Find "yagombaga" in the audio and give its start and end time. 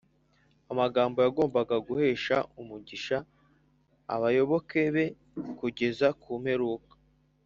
1.25-1.75